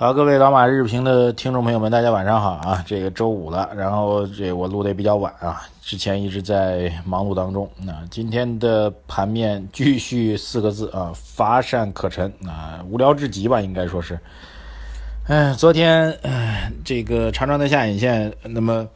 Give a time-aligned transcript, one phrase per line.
[0.00, 2.84] 好，各位老马日评的听众朋友们，大家晚上好啊！
[2.86, 7.68] 这个周五了，然后这我录的也比较晚啊，之前一直在忙碌当中。
[7.82, 14.16] 那今天的盘面继续四个字啊，乏善可陈啊，无聊至极吧，应该说是。
[15.26, 16.16] 哎，昨天
[16.84, 18.86] 这个长长的下影线，那么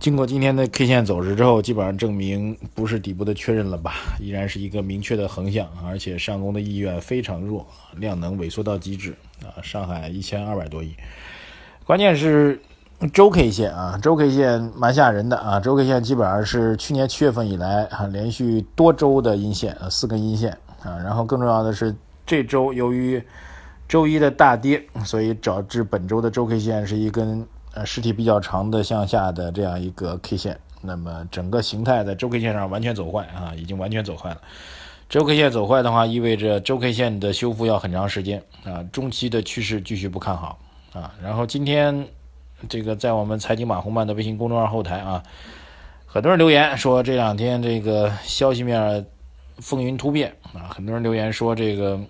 [0.00, 3.92] 经过今天的 K 线走势之后，基本上证明不是底部的确认了吧？
[4.18, 9.14] 依然是一个明确的横向，而且上攻的意愿非常弱，量能萎缩到极致。
[9.42, 10.94] 啊，上海一千二百多亿，
[11.84, 12.60] 关键是
[13.12, 21.94] 周 K 线啊，周 K 线蛮吓人的啊，周 K 线基本上是去年七月份以来啊连续多周的阴线，四根阴线啊，然后更重要的是
[22.26, 23.22] 这周由于
[23.88, 34.40] 周一的大跌，所以导致本周的周 K 线是一根呃实体比较长的向下的这样一个 K 线，那么整个形态在周 K 线上完全走坏啊，已经完全走坏了。
[35.08, 40.58] 周 K 线走坏的话，意味着周 K 线的修复要很长时间啊，中期的趋势继续不看好
[40.92, 41.12] 啊。
[41.22, 42.06] 然后今天
[42.68, 45.22] 这个在我们财经马红漫的微信公众号后台啊，
[46.06, 49.04] 很多人留言说这两天这个消息面
[49.58, 52.00] 风云突变啊，很多人留言说这个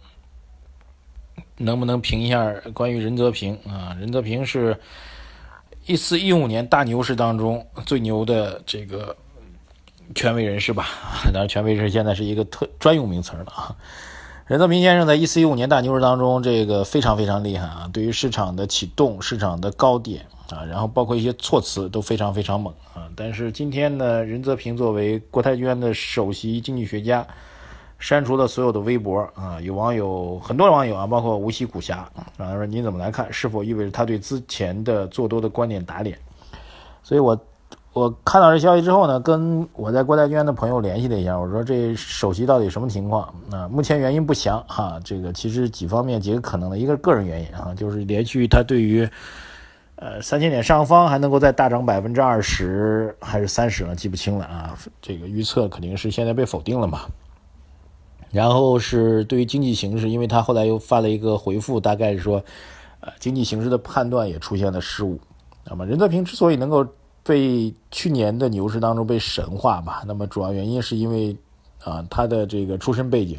[1.57, 3.97] 能不能评一下关于任泽平啊？
[3.99, 4.79] 任泽平是
[5.91, 9.17] 一四一五年大牛市当中最牛的这个。
[10.13, 10.89] 权威人士吧，
[11.33, 13.77] 当然权威人士现在是一个特专用名词了啊。
[14.45, 23.07] 任泽平先生在一四一五年大牛市当中，这个非常非常厉害啊，对于市场的启动、市场的高点啊，然后包括一些措辞都非常非常猛啊。
[23.15, 27.25] 但是今天呢，任泽平作为国泰君安的首席经济学家，
[28.01, 29.61] 删除了所有的微博啊。
[29.61, 31.99] 有网友很多网友啊，包括无锡股侠
[32.37, 33.33] 啊，说您怎么来看？
[33.33, 36.19] 是否意味着他对之前的做多的观点打脸？
[37.05, 37.39] 所以我。
[37.93, 43.35] 我看到这消息之后呢，跟我在国泰君安的朋友联系了一下，我说这首席到底什么情况？
[43.51, 45.01] 啊，目前原因不详哈。
[45.03, 49.03] 这个其实几方面几个可能的，一个个人原因啊，就是连续他对于
[49.97, 54.79] 呃三千点上方还能够再大涨百分之二十还是三十了，记不清了啊。
[55.03, 57.01] 这个预测肯定是现在被否定了嘛。
[58.31, 62.43] 然后是对于经济形势，因为他后来又发了一个回复，大概是说
[63.01, 65.19] 呃经济形势的判断也出现了失误。
[65.65, 66.87] 那么任泽平之所以能够。
[67.23, 71.37] 被去年的牛市当中被神化吧，那么主要原因是因为，
[71.85, 73.39] 啊，他的这个出身背景，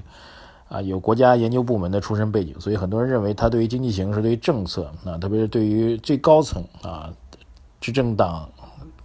[0.69, 7.11] 啊，有国家研究部门的出身背景，所以很多人认为他对于经济形势、对于政策，啊，特别是对于最高层啊，
[7.81, 8.47] 执政党、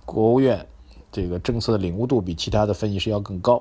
[0.04, 0.64] 国务院
[1.10, 3.60] 这个政策的领悟度比其他的分析师要更高，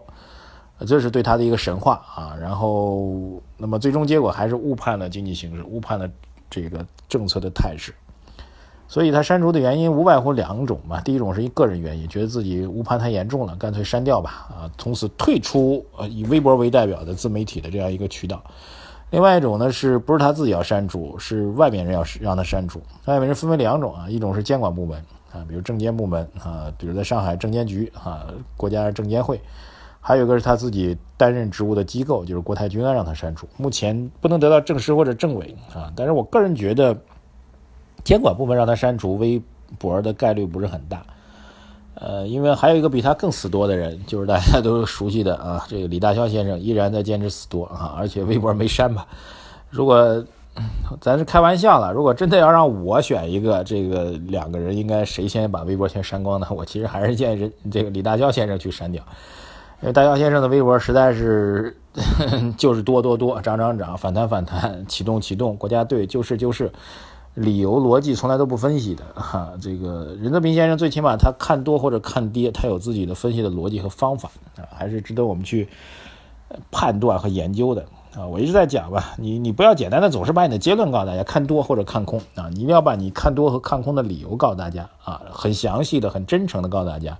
[0.80, 2.36] 这是对他的一个神话啊。
[2.40, 6.10] 然后，那么最终结果还是误判了经济形势，误判了
[6.50, 7.94] 这个政策的态势。
[8.88, 18.44] 所以他删除的原因无外乎两种嘛，第一种是一个人原因，觉得自己误判太严重了，干脆删掉吧，啊，从此退出呃以微博为代表的自媒体的这样一个渠道。
[19.10, 22.80] 另外一种呢，是不是他自己要删除，是外面人要让他删除。
[23.06, 29.42] 外面人分为两种啊，一种是监管部门啊，比如证监部门啊，比如在上海证监局啊，国家证监会，
[30.06, 33.48] 还有一个是他自己担任职务的机构，就是国泰君安让他删除。
[33.58, 36.96] 目前不能得到证实或者证伪啊，但是我个人觉得。
[38.04, 39.42] 监管部门让他删除微
[39.80, 41.04] 博的概率不是很大，
[41.96, 49.08] 呃，因为还有一个比他更死多的人，就是大家都熟悉的啊， 这个李大霄先生依然在坚持死多啊，而且微博没删吧？
[49.72, 50.24] 如果
[51.02, 56.46] 咱是开玩笑了，如果真的要让我选一个，这个两个人应该谁先把微博先删光呢？
[56.52, 59.04] 我其实还是建议这个李大霄先生去删掉，
[59.86, 61.78] 因为大霄先生的微博实在是
[62.58, 66.72] 就是多多多涨涨涨反弹反弹启动启动国家队就是就是。
[67.36, 75.68] 理由逻辑从来都不分析的哈，这个任泽平先生最起码他看多或者看跌，他有自己的分析的逻辑和方法啊，还是值得我们去
[76.72, 77.86] 判断和研究的
[78.16, 78.26] 啊。
[78.26, 87.18] 我一直在讲吧，你你不要简单的总是把你的结论告诉大家，看多或者看空啊，你一定要把你看多和看空的理由告诉大家啊，很详细的、很真诚的告诉大家，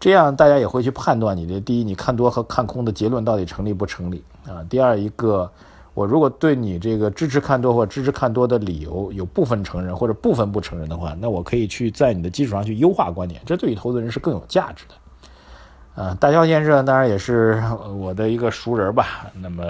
[0.00, 4.64] 这样大家也会去判断你的第一，你看多和看空的结论到底成立不成立啊？
[4.68, 5.48] 第二一个。
[5.92, 16.02] 我如果对你这个支持看多或支持看多的理由有部分承认或者部分不承认的话，那我可以去在你的基础上去优化观点，这对于投资人是更有价值的。
[16.02, 17.60] 啊，大肖先生当然也是
[17.98, 19.26] 我的一个熟人吧。
[19.42, 19.64] 那么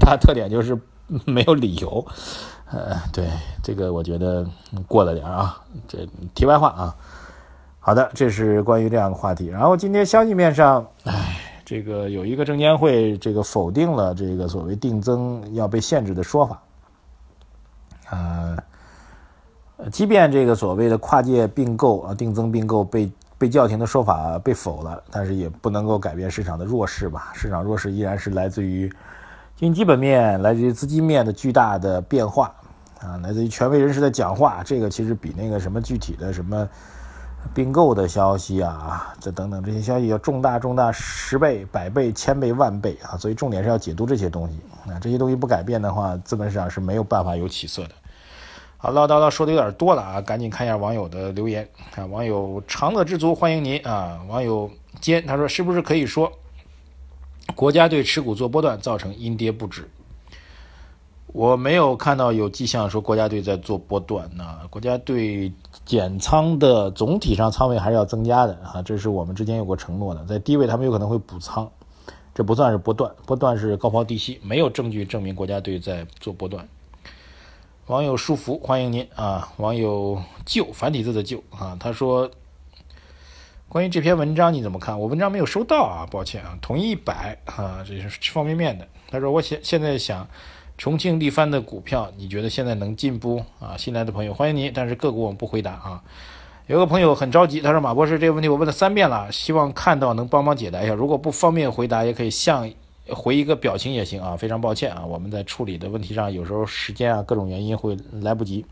[0.00, 0.78] 他特点就是
[1.24, 2.04] 没有理由。
[2.66, 3.28] 呃，对
[3.62, 4.44] 这个我觉得
[4.88, 5.56] 过了点啊。
[5.86, 5.98] 这
[6.34, 6.96] 题外话啊。
[7.80, 9.48] 好的，这是关于这样的话题。
[9.48, 11.36] 然后今天消息面上，唉。
[11.62, 16.60] 这个有一个证监会这个否定了这个所谓定增要被限制的说法。
[18.10, 18.58] 呃，
[19.92, 27.30] 即便这个所谓的跨界并购啊、定增并购被被叫停的说法被否了，但是也不能够改变市场的弱势吧？
[27.34, 28.92] 市场弱势依然是来自于
[29.54, 32.52] 经基本面、来自于资金面的巨大的变化
[33.00, 34.60] 啊，来自于权威人士的讲话。
[34.64, 36.68] 这个其实比那个什么具体的什么
[37.52, 43.16] 并购的消息啊，这等等这些消息要重大重大十倍、百倍、千倍、万倍啊！
[43.16, 44.58] 所以重点是要解读这些东西
[44.90, 47.90] 啊，这些东西不改变的话，资本市场是没有办法有起色的。
[48.76, 52.06] 好，唠叨叨说的有点多了啊，赶紧看一下网友的留言啊。
[52.06, 54.20] 网友长乐知足欢迎您啊。
[54.28, 54.70] 网友
[55.00, 56.32] 坚他说是不是可以说，
[57.54, 59.90] 国家队持股做波段造成阴跌不止？
[61.32, 64.60] 我没有看到有迹象说国家队在做波段呢。
[64.68, 65.52] 国家队
[65.90, 70.24] 减仓的总体上仓位还是要增加的啊，这是我们之前有过承诺的。
[70.24, 71.68] 在低位他们有可能会补仓，
[72.32, 76.68] 这不算是波段，波段是高抛低吸，没有证据证明国家队在做波段。
[77.88, 79.52] 网友舒服，欢迎您啊！
[79.56, 82.30] 网友旧繁体字的旧啊，他说
[83.68, 85.00] ：“关于这篇文章你怎么看？
[85.00, 88.86] 我文章没有收到啊，抱歉啊。”统一一百啊，这是吃方便面的。
[89.10, 90.28] 他说：“我现现在想
[90.80, 93.44] 重庆力帆的股票，你觉得现在能进不？
[93.58, 96.02] 啊，新来的朋友欢迎您，但是个股我们不回答啊。”
[96.68, 100.94] 有个朋友很着急，他说：“马博士，这个问题我问了三遍了，希望看到能帮忙解答一下。
[100.94, 102.70] 如果不方便回答，也可以向。”
[103.12, 108.64] 回一个表情也行啊，非常抱歉啊，我们在处理的问题上有时候时间啊各种原因会来不及。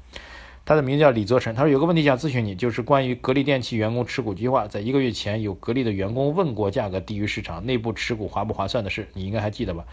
[0.65, 9.85] 他的名字叫李泽辰，他说有个问题想咨询你，就是关于格力电器员工持股计划，在一个月前有格力的员工问过价格低于市场，内部持股划不划算的事，你应该还记得吧？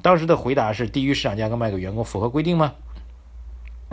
[0.00, 2.72] 当时的回答是低于市场价格卖给员工符合规定吗？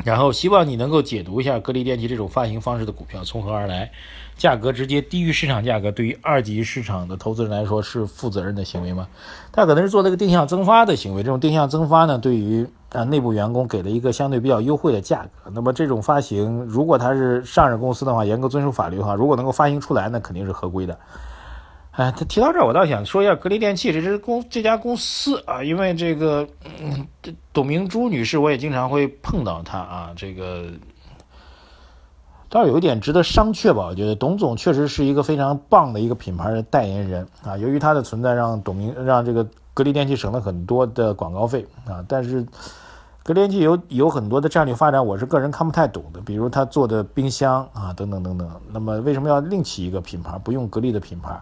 [0.05, 3.91] 然后希望你能够解读一下格力电器这种发行方式的股票从何而来，
[4.37, 9.09] 价格直接低于市场价格，对于二级市场的投资人来说是负责任的行为吗？
[9.51, 15.51] 他可能是做了一个定向增发的行为，这种定向增发呢，对于啊内部员工给了一个相对比较优惠的价格。
[15.53, 20.97] 那么这种发行，如果它是上市公司的话，严格遵守法律的话，如果能够发行出来，那肯定是合规的。
[21.99, 26.47] 哎，他提到这儿，我倒想说一下格力电器这支公这家公司啊，因为这个
[26.81, 27.05] 嗯
[27.51, 30.67] 董明珠女士，我也经常会碰到她啊，这个
[32.47, 33.87] 倒有一点值得商榷吧。
[33.87, 42.01] 我觉得董总确实是一个非常棒的一个品牌的代言人啊，由于他的存在，让董明让这个格力电器省了很多的广告费啊。
[42.07, 42.41] 但是
[43.23, 48.49] 格力电器有有很多的战略发展，我是个人看不太懂的，比如他做的冰箱啊等等等等。
[48.71, 51.37] 那么为什么要另起一个品牌，不用格力的品牌？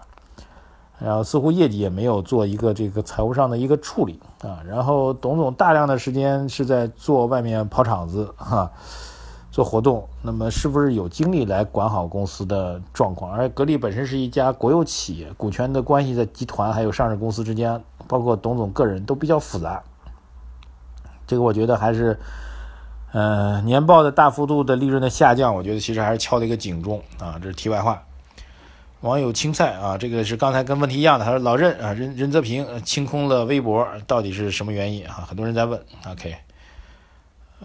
[1.00, 8.72] 然后似乎业绩也没有做一个这个财务上的一个处理啊，然后董总大量的时间是在做外面跑场子哈，
[9.52, 13.32] 做活动，那么是不是有精力来管好公司的状况？
[13.32, 19.84] 而格力本身是一家国有企业，股权的关系在集团还有上市公司之间，包括董总个人都比较复杂，
[21.28, 22.20] 这个我觉得还是，
[23.12, 28.02] 呃，年报的大幅度的利润的下降，我觉得其实还是敲了一个警钟啊，这是题外话。
[29.02, 31.24] 网友青菜啊，这个是刚才跟问题一样的。
[31.24, 35.24] 他说老任啊，任任泽平清空了微博，到底是什么原因啊？
[35.28, 35.80] 很多人在问。
[36.10, 36.36] OK，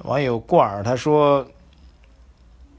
[0.03, 1.47] 网友过儿他说，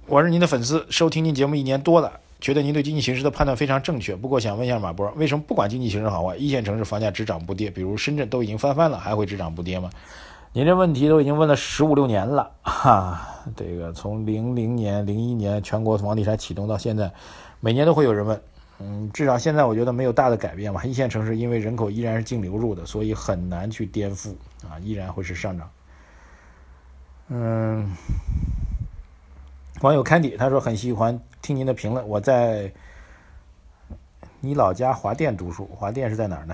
[0.06, 4.16] 我是您的粉丝，收听您节目一年多了，觉得您对经济形势的判断非常正确。
[4.16, 7.72] 不过想问一下马波，为什么不管经济形势好坏，一线城市房价只涨不跌？
[7.72, 9.90] 比如深圳都已经翻番了，还会只涨不跌吗？
[10.52, 13.20] 您这问题都已经问了十五六年了哈，
[13.56, 17.12] 这个从零零年、零一年全国房地产启动到现在。
[17.60, 18.42] 每年都会有人问，
[18.86, 20.84] 嗯，至少现在我觉得没有大的改变吧。
[20.84, 24.36] 一线城市因为人口依然是净流入的，所以很难去颠覆
[24.68, 25.72] 啊，依然会是上涨。
[27.30, 27.90] 嗯，
[29.82, 32.06] 网友 Candy 他说很喜欢听您的评论。
[32.06, 32.74] 我在
[34.42, 36.54] 你老家华电读书，华电是在哪儿呢？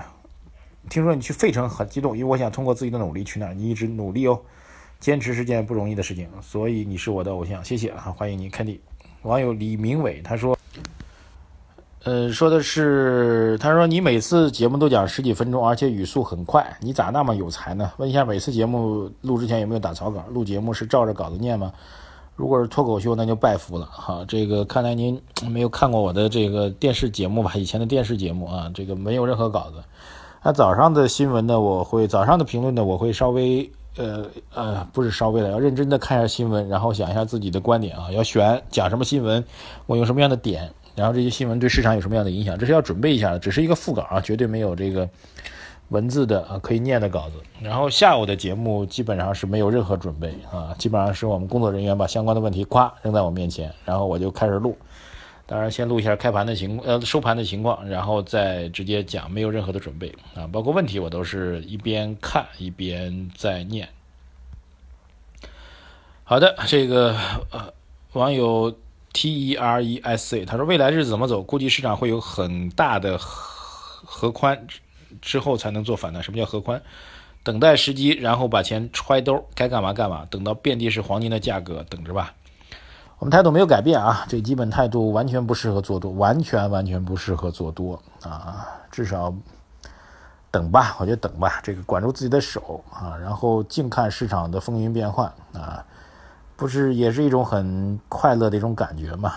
[0.88, 3.54] 听说你去费城很激动，因为我想通过自己的努力去那儿。
[3.54, 4.40] 你一直努力哦，
[5.00, 8.78] 坚持是件不容易的事情，所以你是我的偶像，谢谢啊，欢迎你，Candy。
[9.22, 10.56] 网友李明伟他说。
[12.04, 17.92] 呃，说的是，他说你每次节目都讲十几分钟，而且语速很快，你咋那么有才呢？
[17.98, 20.24] 问一下，每次节目录之前有没有打草稿？
[20.30, 21.70] 录节目是照着稿子念吗？
[22.36, 23.84] 如果是脱口秀，那就拜服了。
[23.84, 27.52] 哈，这个看来您没有看过我的这个电视节目吧？
[27.54, 29.76] 以前的电视节目啊，这个没有任何稿子。
[30.42, 31.60] 那早上的新闻呢？
[31.60, 32.82] 我会早上的评论呢？
[32.82, 39.44] 我会稍微呃呃，不是稍微的，要认真的看一下新闻，然后想一下自己的观点啊，要选讲什么新闻，
[39.84, 40.72] 我用什么样的点。
[41.00, 42.58] 然后这些新闻对市场有什么样的影响？
[42.58, 45.08] 这是要准备一下的，只是一个副稿啊，绝对没有这个
[45.88, 47.36] 文字的啊可以念的稿子。
[47.58, 54.76] 然后下午的节目基本上是没有任何准备啊，基本上是我们工作人员把相关的问题咵扔在我面前，然后我就开始录。
[55.46, 63.88] 当然，先录一下开盘的情况呃收盘的情况，然后再直接讲，没有任何的准备啊，包括问题我都是一边看一边在念。
[66.22, 67.16] 好的，这个
[67.50, 67.72] 呃
[68.12, 68.72] 网友
[69.12, 71.42] T E R E S A 他说未来日子怎么走？
[71.42, 74.66] 估计市场会有很大的合宽
[75.20, 76.22] 之后才能做反弹。
[76.22, 76.80] 什么叫合宽？
[77.42, 82.34] 等待时机，然后把钱揣兜，该干嘛干嘛，等到遍地是黄金的价格，等着吧。
[83.18, 89.34] 我们态度没有改变啊，这基本态度完全不适合做多，完全完全不适合做多啊，至少
[90.50, 95.84] 等吧，我觉得等吧，这个管住自己的手啊，然后静看市场的风云变幻啊，
[96.60, 99.30] 不是也是一种很快乐的一种感觉嘛？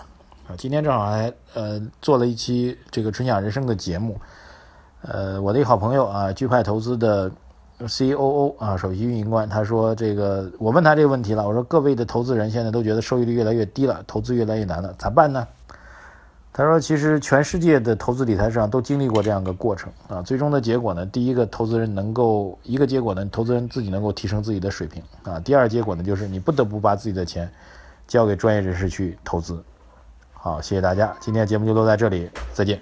[0.46, 4.20] 啊，今天正好还呃做了一期这个春享人生的节目，
[5.04, 7.32] 呃，我的一个好朋友啊，巨派投资的。
[7.86, 11.46] C.O.O 啊，首席运营官，他说：“这个，我问他这个问题了。
[11.46, 15.46] 我说，各位的投资人现在都觉得收益率越来越低了，投资越来越难了，咋办呢？”
[16.56, 20.22] 他说：“其实全世界的投资理财市场都经历过这样一个过程啊。
[20.22, 25.40] 最终的结果呢，第一个，投资人能够一个结果呢，投资人自己能够提升自己的水平啊。
[25.40, 27.52] 第二结果呢，就是你不得不把自己的钱
[28.08, 29.64] 交给专业人士去投资。
[30.32, 32.80] 好，谢谢大家，今天节目就录在这里，再见。”